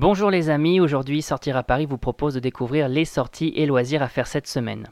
[0.00, 4.02] Bonjour les amis, aujourd'hui Sortir à Paris vous propose de découvrir les sorties et loisirs
[4.02, 4.86] à faire cette semaine.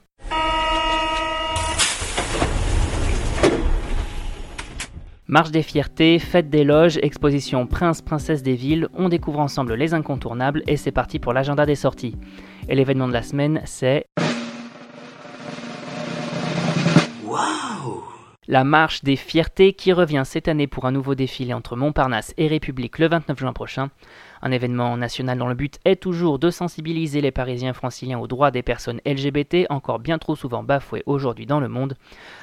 [5.26, 9.94] Marche des fiertés, fête des loges, exposition Prince, Princesse des villes, on découvre ensemble les
[9.94, 12.14] incontournables et c'est parti pour l'agenda des sorties.
[12.68, 14.04] Et l'événement de la semaine, c'est...
[18.50, 22.46] La marche des fiertés qui revient cette année pour un nouveau défilé entre Montparnasse et
[22.46, 23.90] République le 29 juin prochain.
[24.42, 28.50] Un événement national dont le but est toujours de sensibiliser les Parisiens franciliens aux droits
[28.50, 31.96] des personnes LGBT, encore bien trop souvent bafoués aujourd'hui dans le monde.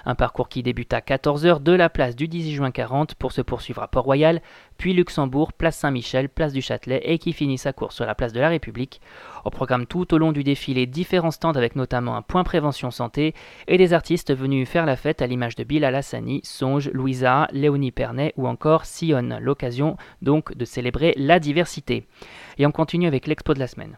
[0.05, 3.41] Un parcours qui débute à 14h de la place du 18 juin 40 pour se
[3.41, 4.41] poursuivre à Port-Royal,
[4.77, 8.33] puis Luxembourg, place Saint-Michel, place du Châtelet et qui finit sa course sur la place
[8.33, 8.99] de la République.
[9.45, 13.33] Au programme tout au long du défilé, différents stands avec notamment un point prévention santé
[13.67, 17.91] et des artistes venus faire la fête à l'image de Bilal Hassani, Songe, Louisa, Léonie
[17.91, 19.37] Pernet ou encore Sion.
[19.39, 23.97] L'occasion donc de célébrer la diversité et on continue avec l'expo de la semaine.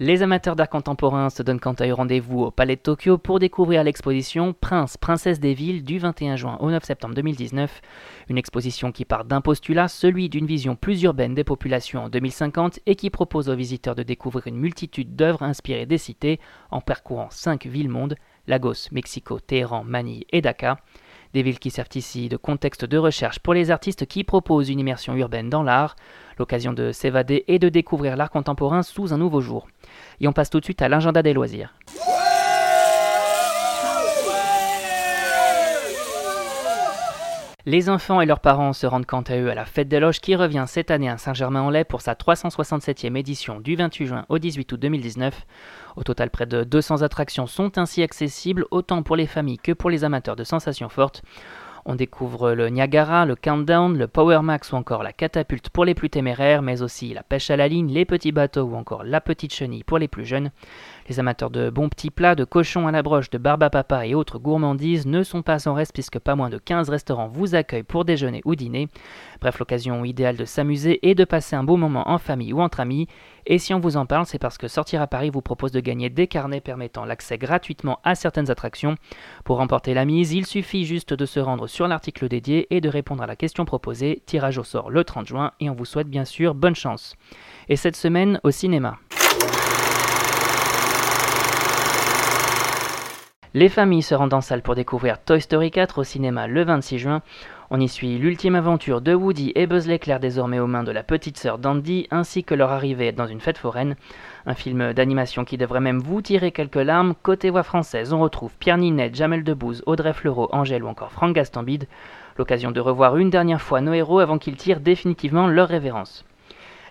[0.00, 3.40] Les amateurs d'art contemporain se donnent quant à eux rendez-vous au Palais de Tokyo pour
[3.40, 7.80] découvrir l'exposition Prince, Princesse des villes du 21 juin au 9 septembre 2019.
[8.28, 12.78] Une exposition qui part d'un postulat, celui d'une vision plus urbaine des populations en 2050
[12.86, 16.38] et qui propose aux visiteurs de découvrir une multitude d'œuvres inspirées des cités
[16.70, 18.14] en parcourant cinq villes-mondes,
[18.46, 20.76] Lagos, Mexico, Téhéran, Manille et Dakar.
[21.34, 24.80] Des villes qui servent ici de contexte de recherche pour les artistes qui proposent une
[24.80, 25.96] immersion urbaine dans l'art,
[26.38, 29.68] l'occasion de s'évader et de découvrir l'art contemporain sous un nouveau jour.
[30.20, 31.74] Et on passe tout de suite à l'agenda des loisirs.
[37.68, 40.20] Les enfants et leurs parents se rendent quant à eux à la Fête des Loges
[40.20, 44.72] qui revient cette année à Saint-Germain-en-Laye pour sa 367e édition du 28 juin au 18
[44.72, 45.44] août 2019.
[45.96, 49.90] Au total, près de 200 attractions sont ainsi accessibles autant pour les familles que pour
[49.90, 51.20] les amateurs de sensations fortes.
[51.90, 55.94] On découvre le Niagara, le Countdown, le Power Max ou encore la catapulte pour les
[55.94, 59.22] plus téméraires, mais aussi la pêche à la ligne, les petits bateaux ou encore la
[59.22, 60.50] petite chenille pour les plus jeunes.
[61.08, 64.06] Les amateurs de bons petits plats, de cochons à la broche, de barbe à papa
[64.06, 67.54] et autres gourmandises ne sont pas sans reste puisque pas moins de 15 restaurants vous
[67.54, 68.88] accueillent pour déjeuner ou dîner.
[69.40, 72.80] Bref, l'occasion idéale de s'amuser et de passer un beau moment en famille ou entre
[72.80, 73.08] amis.
[73.46, 75.80] Et si on vous en parle, c'est parce que Sortir à Paris vous propose de
[75.80, 78.96] gagner des carnets permettant l'accès gratuitement à certaines attractions.
[79.46, 82.88] Pour remporter la mise, il suffit juste de se rendre sur l'article dédié et de
[82.88, 84.22] répondre à la question proposée.
[84.26, 87.14] Tirage au sort le 30 juin et on vous souhaite bien sûr bonne chance.
[87.68, 88.98] Et cette semaine au cinéma.
[93.54, 96.98] Les familles se rendent en salle pour découvrir Toy Story 4 au cinéma le 26
[96.98, 97.22] juin.
[97.70, 101.02] On y suit l'ultime aventure de Woody et Buzz l'éclair désormais aux mains de la
[101.02, 103.94] petite sœur d'Andy, ainsi que leur arrivée dans une fête foraine.
[104.46, 107.12] Un film d'animation qui devrait même vous tirer quelques larmes.
[107.22, 111.34] Côté voix française, on retrouve Pierre Ninet, Jamel Debbouze, Audrey Fleurot, Angèle ou encore Franck
[111.34, 111.88] Gastambide.
[112.38, 116.24] L'occasion de revoir une dernière fois nos héros avant qu'ils tirent définitivement leur révérence.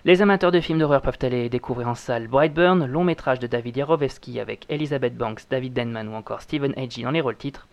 [0.04, 3.78] Les amateurs de films d'horreur peuvent aller découvrir en salle Brightburn, long métrage de David
[3.78, 7.66] Yarovesky avec Elizabeth Banks, David Denman ou encore Stephen Agee dans les rôles titres.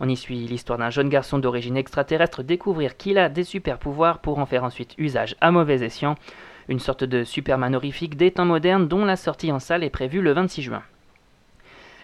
[0.00, 4.18] On y suit l'histoire d'un jeune garçon d'origine extraterrestre découvrir qu'il a des super pouvoirs
[4.18, 6.16] pour en faire ensuite usage à mauvais escient.
[6.68, 10.22] Une sorte de Superman horrifique des temps modernes dont la sortie en salle est prévue
[10.22, 10.82] le 26 juin.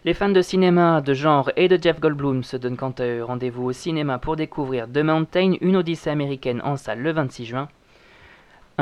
[0.05, 3.25] Les fans de cinéma, de genre et de Jeff Goldblum se donnent quant à eux
[3.25, 7.69] rendez-vous au cinéma pour découvrir The Mountain, une odyssée américaine en salle le 26 juin.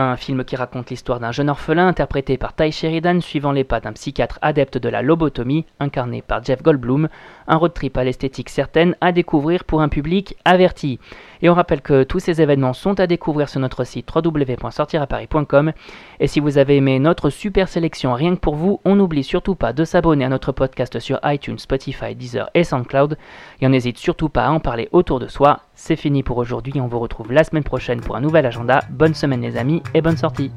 [0.01, 3.81] Un film qui raconte l'histoire d'un jeune orphelin interprété par Ty Sheridan suivant les pas
[3.81, 7.09] d'un psychiatre adepte de la lobotomie incarné par Jeff Goldblum,
[7.49, 11.01] un road trip à l'esthétique certaine à découvrir pour un public averti.
[11.43, 15.73] Et on rappelle que tous ces événements sont à découvrir sur notre site www.sortiraparis.com.
[16.21, 19.57] Et si vous avez aimé notre super sélection rien que pour vous, on n'oublie surtout
[19.57, 23.19] pas de s'abonner à notre podcast sur iTunes, Spotify, Deezer et SoundCloud.
[23.61, 25.63] Et on n'hésite surtout pas à en parler autour de soi.
[25.81, 28.81] C'est fini pour aujourd'hui, on vous retrouve la semaine prochaine pour un nouvel agenda.
[28.91, 30.51] Bonne semaine les amis et bonne sortie